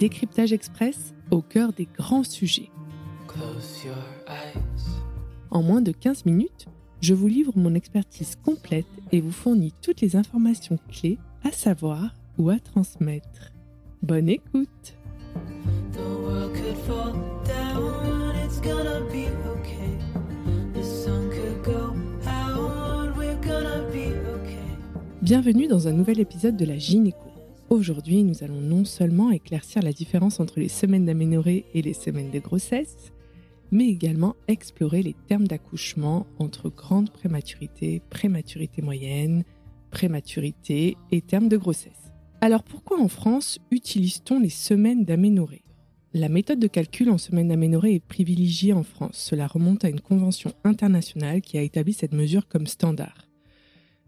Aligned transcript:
Décryptage 0.00 0.54
Express 0.54 1.12
au 1.30 1.42
cœur 1.42 1.74
des 1.74 1.84
grands 1.84 2.24
sujets. 2.24 2.70
En 5.50 5.62
moins 5.62 5.82
de 5.82 5.92
15 5.92 6.24
minutes, 6.24 6.68
je 7.02 7.12
vous 7.12 7.26
livre 7.26 7.52
mon 7.54 7.74
expertise 7.74 8.36
complète 8.42 8.86
et 9.12 9.20
vous 9.20 9.30
fournis 9.30 9.74
toutes 9.82 10.00
les 10.00 10.16
informations 10.16 10.78
clés 10.90 11.18
à 11.44 11.52
savoir 11.52 12.14
ou 12.38 12.48
à 12.48 12.58
transmettre. 12.58 13.52
Bonne 14.02 14.30
écoute 14.30 14.96
Bienvenue 25.20 25.68
dans 25.68 25.86
un 25.86 25.92
nouvel 25.92 26.20
épisode 26.20 26.56
de 26.56 26.64
la 26.64 26.78
Gynéco. 26.78 27.29
Aujourd'hui, 27.70 28.24
nous 28.24 28.42
allons 28.42 28.60
non 28.60 28.84
seulement 28.84 29.30
éclaircir 29.30 29.80
la 29.80 29.92
différence 29.92 30.40
entre 30.40 30.58
les 30.58 30.68
semaines 30.68 31.06
d'aménorrhée 31.06 31.66
et 31.72 31.82
les 31.82 31.94
semaines 31.94 32.32
de 32.32 32.40
grossesse, 32.40 33.12
mais 33.70 33.86
également 33.86 34.34
explorer 34.48 35.04
les 35.04 35.14
termes 35.28 35.46
d'accouchement 35.46 36.26
entre 36.40 36.68
grande 36.68 37.10
prématurité, 37.10 38.02
prématurité 38.10 38.82
moyenne, 38.82 39.44
prématurité 39.92 40.96
et 41.12 41.20
termes 41.20 41.48
de 41.48 41.56
grossesse. 41.56 42.10
Alors 42.40 42.64
pourquoi 42.64 43.00
en 43.00 43.06
France 43.06 43.60
utilise-t-on 43.70 44.40
les 44.40 44.48
semaines 44.48 45.04
d'aménorrhée? 45.04 45.62
La 46.12 46.28
méthode 46.28 46.58
de 46.58 46.66
calcul 46.66 47.08
en 47.08 47.18
semaines 47.18 47.48
d'aménorrhée 47.48 47.94
est 47.94 48.04
privilégiée 48.04 48.72
en 48.72 48.82
France. 48.82 49.16
Cela 49.16 49.46
remonte 49.46 49.84
à 49.84 49.90
une 49.90 50.00
convention 50.00 50.52
internationale 50.64 51.40
qui 51.40 51.56
a 51.56 51.62
établi 51.62 51.92
cette 51.92 52.14
mesure 52.14 52.48
comme 52.48 52.66
standard. 52.66 53.28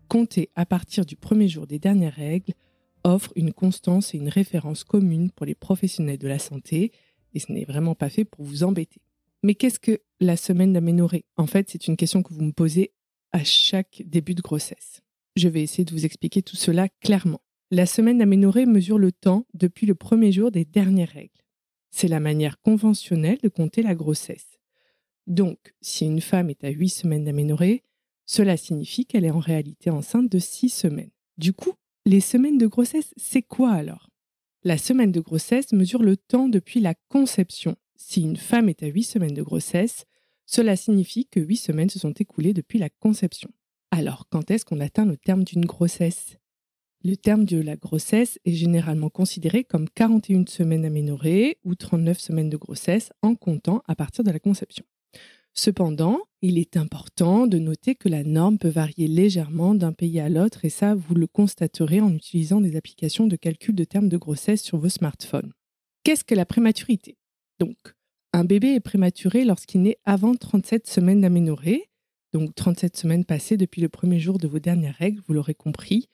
Compter 0.08 0.50
à 0.56 0.66
partir 0.66 1.06
du 1.06 1.14
premier 1.14 1.46
jour 1.46 1.68
des 1.68 1.78
dernières 1.78 2.16
règles 2.16 2.54
offre 3.04 3.32
une 3.36 3.52
constance 3.52 4.14
et 4.14 4.18
une 4.18 4.28
référence 4.28 4.84
commune 4.84 5.30
pour 5.30 5.46
les 5.46 5.54
professionnels 5.54 6.18
de 6.18 6.28
la 6.28 6.38
santé, 6.38 6.92
et 7.34 7.38
ce 7.38 7.52
n'est 7.52 7.64
vraiment 7.64 7.94
pas 7.94 8.10
fait 8.10 8.24
pour 8.24 8.44
vous 8.44 8.62
embêter. 8.62 9.00
Mais 9.42 9.54
qu'est-ce 9.54 9.80
que 9.80 10.00
la 10.20 10.36
semaine 10.36 10.72
d'aménorrhée? 10.72 11.24
En 11.36 11.46
fait, 11.46 11.68
c'est 11.70 11.88
une 11.88 11.96
question 11.96 12.22
que 12.22 12.32
vous 12.32 12.42
me 12.42 12.52
posez 12.52 12.92
à 13.32 13.42
chaque 13.44 14.02
début 14.06 14.34
de 14.34 14.42
grossesse. 14.42 15.00
Je 15.36 15.48
vais 15.48 15.62
essayer 15.62 15.84
de 15.84 15.92
vous 15.92 16.04
expliquer 16.04 16.42
tout 16.42 16.56
cela 16.56 16.88
clairement. 17.00 17.40
La 17.70 17.86
semaine 17.86 18.18
d'aménorrhée 18.18 18.66
mesure 18.66 18.98
le 18.98 19.12
temps 19.12 19.46
depuis 19.54 19.86
le 19.86 19.94
premier 19.94 20.30
jour 20.30 20.50
des 20.50 20.64
dernières 20.64 21.08
règles. 21.08 21.30
C'est 21.90 22.08
la 22.08 22.20
manière 22.20 22.60
conventionnelle 22.60 23.38
de 23.42 23.48
compter 23.48 23.82
la 23.82 23.94
grossesse. 23.94 24.58
Donc, 25.26 25.74
si 25.80 26.04
une 26.04 26.20
femme 26.20 26.50
est 26.50 26.64
à 26.64 26.68
8 26.68 26.88
semaines 26.88 27.24
d'aménorrhée, 27.24 27.82
cela 28.26 28.56
signifie 28.56 29.06
qu'elle 29.06 29.24
est 29.24 29.30
en 29.30 29.38
réalité 29.38 29.90
enceinte 29.90 30.30
de 30.30 30.38
6 30.38 30.68
semaines. 30.68 31.10
Du 31.38 31.52
coup, 31.52 31.72
les 32.04 32.20
semaines 32.20 32.58
de 32.58 32.66
grossesse, 32.66 33.14
c'est 33.16 33.42
quoi 33.42 33.72
alors? 33.72 34.10
La 34.64 34.78
semaine 34.78 35.12
de 35.12 35.20
grossesse 35.20 35.72
mesure 35.72 36.02
le 36.02 36.16
temps 36.16 36.48
depuis 36.48 36.80
la 36.80 36.94
conception. 37.08 37.76
Si 37.96 38.22
une 38.22 38.36
femme 38.36 38.68
est 38.68 38.82
à 38.82 38.86
8 38.86 39.02
semaines 39.04 39.34
de 39.34 39.42
grossesse, 39.42 40.04
cela 40.44 40.76
signifie 40.76 41.26
que 41.26 41.40
8 41.40 41.56
semaines 41.56 41.90
se 41.90 41.98
sont 41.98 42.12
écoulées 42.12 42.54
depuis 42.54 42.78
la 42.78 42.90
conception. 42.90 43.50
Alors, 43.90 44.26
quand 44.30 44.50
est-ce 44.50 44.64
qu'on 44.64 44.80
atteint 44.80 45.04
le 45.04 45.16
terme 45.16 45.44
d'une 45.44 45.64
grossesse? 45.64 46.38
Le 47.04 47.16
terme 47.16 47.44
de 47.44 47.60
la 47.60 47.76
grossesse 47.76 48.38
est 48.44 48.52
généralement 48.52 49.10
considéré 49.10 49.64
comme 49.64 49.88
41 49.88 50.46
semaines 50.46 50.84
aménorées 50.84 51.58
ou 51.64 51.74
39 51.74 52.18
semaines 52.18 52.50
de 52.50 52.56
grossesse 52.56 53.10
en 53.22 53.34
comptant 53.34 53.82
à 53.86 53.94
partir 53.94 54.24
de 54.24 54.30
la 54.30 54.38
conception. 54.38 54.84
Cependant, 55.54 56.18
il 56.40 56.58
est 56.58 56.76
important 56.76 57.46
de 57.46 57.58
noter 57.58 57.94
que 57.94 58.08
la 58.08 58.24
norme 58.24 58.58
peut 58.58 58.68
varier 58.68 59.06
légèrement 59.06 59.74
d'un 59.74 59.92
pays 59.92 60.18
à 60.18 60.28
l'autre 60.28 60.64
et 60.64 60.70
ça, 60.70 60.94
vous 60.94 61.14
le 61.14 61.26
constaterez 61.26 62.00
en 62.00 62.12
utilisant 62.14 62.60
des 62.60 62.74
applications 62.76 63.26
de 63.26 63.36
calcul 63.36 63.74
de 63.74 63.84
termes 63.84 64.08
de 64.08 64.16
grossesse 64.16 64.62
sur 64.62 64.78
vos 64.78 64.88
smartphones. 64.88 65.52
Qu'est-ce 66.04 66.24
que 66.24 66.34
la 66.34 66.46
prématurité? 66.46 67.16
Donc, 67.60 67.76
un 68.32 68.44
bébé 68.44 68.74
est 68.74 68.80
prématuré 68.80 69.44
lorsqu'il 69.44 69.82
naît 69.82 69.98
avant 70.04 70.34
37 70.34 70.86
semaines 70.86 71.20
d'aménorrhée, 71.20 71.90
donc 72.32 72.54
37 72.54 72.96
semaines 72.96 73.26
passées 73.26 73.58
depuis 73.58 73.82
le 73.82 73.90
premier 73.90 74.18
jour 74.18 74.38
de 74.38 74.48
vos 74.48 74.58
dernières 74.58 74.96
règles, 74.96 75.20
vous 75.28 75.34
l'aurez 75.34 75.54
compris, 75.54 76.08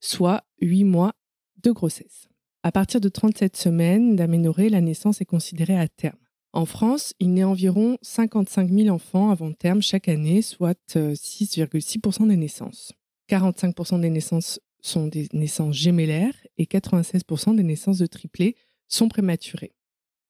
soit 0.00 0.44
8 0.60 0.84
mois 0.84 1.14
de 1.62 1.70
grossesse. 1.70 2.28
À 2.62 2.70
partir 2.70 3.00
de 3.00 3.08
37 3.08 3.56
semaines 3.56 4.16
d'aménorrhée, 4.16 4.68
la 4.68 4.82
naissance 4.82 5.20
est 5.22 5.26
considérée 5.26 5.78
à 5.78 5.88
terme. 5.88 6.18
En 6.54 6.66
France, 6.66 7.14
il 7.18 7.32
naît 7.32 7.44
environ 7.44 7.96
55 8.02 8.70
000 8.70 8.88
enfants 8.94 9.30
avant 9.30 9.52
terme 9.52 9.80
chaque 9.80 10.08
année, 10.08 10.42
soit 10.42 10.78
6,6% 10.94 12.24
euh, 12.24 12.26
des 12.28 12.36
naissances. 12.36 12.92
45% 13.30 14.00
des 14.00 14.10
naissances 14.10 14.60
sont 14.82 15.06
des 15.06 15.28
naissances 15.32 15.76
gémellaires 15.76 16.36
et 16.58 16.64
96% 16.64 17.56
des 17.56 17.62
naissances 17.62 17.98
de 17.98 18.06
triplés 18.06 18.56
sont 18.88 19.08
prématurées. 19.08 19.72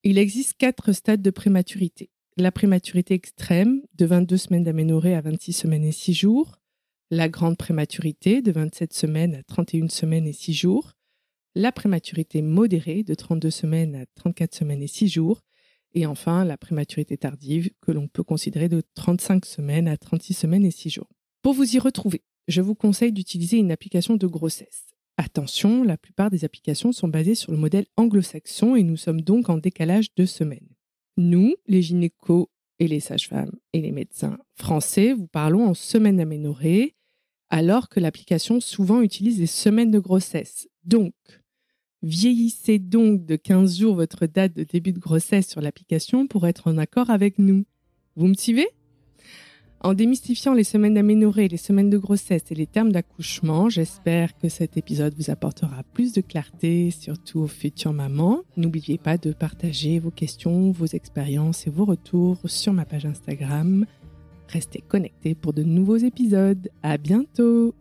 Il 0.04 0.18
existe 0.18 0.54
quatre 0.58 0.92
stades 0.92 1.22
de 1.22 1.30
prématurité. 1.30 2.10
La 2.36 2.52
prématurité 2.52 3.14
extrême, 3.14 3.82
de 3.94 4.06
22 4.06 4.36
semaines 4.36 4.64
d'aménorrhée 4.64 5.16
à 5.16 5.20
26 5.20 5.52
semaines 5.52 5.84
et 5.84 5.92
6 5.92 6.14
jours. 6.14 6.60
La 7.10 7.28
grande 7.28 7.58
prématurité, 7.58 8.42
de 8.42 8.52
27 8.52 8.92
semaines 8.92 9.34
à 9.34 9.42
31 9.42 9.88
semaines 9.88 10.28
et 10.28 10.32
6 10.32 10.52
jours. 10.52 10.92
La 11.54 11.72
prématurité 11.72 12.42
modérée, 12.42 13.02
de 13.02 13.14
32 13.14 13.50
semaines 13.50 13.96
à 13.96 14.06
34 14.14 14.54
semaines 14.54 14.82
et 14.82 14.86
6 14.86 15.08
jours 15.08 15.42
et 15.94 16.06
enfin, 16.06 16.44
la 16.44 16.56
prématurité 16.56 17.16
tardive, 17.16 17.70
que 17.80 17.92
l'on 17.92 18.08
peut 18.08 18.22
considérer 18.22 18.68
de 18.68 18.82
35 18.94 19.44
semaines 19.44 19.88
à 19.88 19.96
36 19.96 20.34
semaines 20.34 20.64
et 20.64 20.70
6 20.70 20.90
jours. 20.90 21.10
Pour 21.42 21.54
vous 21.54 21.76
y 21.76 21.78
retrouver, 21.78 22.22
je 22.48 22.60
vous 22.60 22.74
conseille 22.74 23.12
d'utiliser 23.12 23.58
une 23.58 23.72
application 23.72 24.16
de 24.16 24.26
grossesse. 24.26 24.86
Attention, 25.16 25.84
la 25.84 25.98
plupart 25.98 26.30
des 26.30 26.44
applications 26.44 26.92
sont 26.92 27.08
basées 27.08 27.34
sur 27.34 27.52
le 27.52 27.58
modèle 27.58 27.86
anglo-saxon 27.96 28.76
et 28.76 28.82
nous 28.82 28.96
sommes 28.96 29.20
donc 29.20 29.50
en 29.50 29.58
décalage 29.58 30.14
de 30.16 30.24
semaines. 30.24 30.68
Nous, 31.18 31.54
les 31.66 31.82
gynécos 31.82 32.48
et 32.78 32.88
les 32.88 33.00
sages-femmes 33.00 33.52
et 33.72 33.80
les 33.80 33.92
médecins 33.92 34.38
français, 34.56 35.12
vous 35.12 35.26
parlons 35.26 35.66
en 35.66 35.74
semaines 35.74 36.20
aménorées, 36.20 36.94
alors 37.50 37.88
que 37.88 38.00
l'application 38.00 38.60
souvent 38.60 39.02
utilise 39.02 39.38
les 39.38 39.46
semaines 39.46 39.90
de 39.90 39.98
grossesse. 39.98 40.68
Donc, 40.84 41.12
Vieillissez 42.02 42.78
donc 42.78 43.24
de 43.24 43.36
15 43.36 43.78
jours 43.78 43.94
votre 43.94 44.26
date 44.26 44.56
de 44.56 44.64
début 44.64 44.92
de 44.92 44.98
grossesse 44.98 45.48
sur 45.48 45.60
l'application 45.60 46.26
pour 46.26 46.46
être 46.46 46.68
en 46.68 46.78
accord 46.78 47.10
avec 47.10 47.38
nous. 47.38 47.64
Vous 48.16 48.26
me 48.26 48.34
suivez? 48.34 48.68
En 49.84 49.94
démystifiant 49.94 50.54
les 50.54 50.62
semaines 50.62 50.94
d'aménorrhée, 50.94 51.48
les 51.48 51.56
semaines 51.56 51.90
de 51.90 51.98
grossesse 51.98 52.44
et 52.50 52.54
les 52.54 52.68
termes 52.68 52.92
d'accouchement, 52.92 53.68
j'espère 53.68 54.36
que 54.38 54.48
cet 54.48 54.76
épisode 54.76 55.14
vous 55.16 55.30
apportera 55.30 55.82
plus 55.92 56.12
de 56.12 56.20
clarté, 56.20 56.92
surtout 56.92 57.40
aux 57.40 57.48
futures 57.48 57.92
mamans. 57.92 58.42
N'oubliez 58.56 58.98
pas 58.98 59.18
de 59.18 59.32
partager 59.32 59.98
vos 59.98 60.12
questions, 60.12 60.70
vos 60.70 60.86
expériences 60.86 61.66
et 61.66 61.70
vos 61.70 61.84
retours 61.84 62.38
sur 62.44 62.72
ma 62.72 62.84
page 62.84 63.06
Instagram. 63.06 63.84
Restez 64.48 64.82
connectés 64.86 65.34
pour 65.34 65.52
de 65.52 65.64
nouveaux 65.64 65.96
épisodes. 65.96 66.68
À 66.84 66.96
bientôt! 66.96 67.74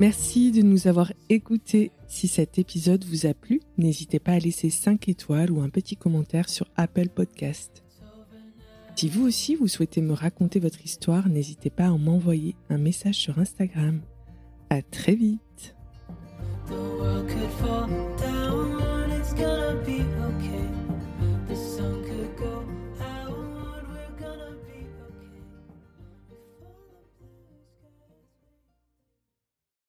Merci 0.00 0.52
de 0.52 0.62
nous 0.62 0.86
avoir 0.86 1.12
écoutés. 1.28 1.90
Si 2.06 2.28
cet 2.28 2.58
épisode 2.58 3.04
vous 3.04 3.26
a 3.26 3.34
plu, 3.34 3.60
n'hésitez 3.78 4.20
pas 4.20 4.32
à 4.32 4.38
laisser 4.38 4.70
5 4.70 5.08
étoiles 5.08 5.50
ou 5.50 5.60
un 5.60 5.70
petit 5.70 5.96
commentaire 5.96 6.48
sur 6.48 6.66
Apple 6.76 7.08
Podcast. 7.08 7.82
Si 8.94 9.08
vous 9.08 9.26
aussi 9.26 9.56
vous 9.56 9.66
souhaitez 9.66 10.00
me 10.00 10.12
raconter 10.12 10.60
votre 10.60 10.84
histoire, 10.84 11.28
n'hésitez 11.28 11.70
pas 11.70 11.86
à 11.86 11.96
m'envoyer 11.96 12.54
un 12.70 12.78
message 12.78 13.16
sur 13.16 13.40
Instagram. 13.40 14.00
À 14.70 14.82
très 14.82 15.16
vite. 15.16 15.74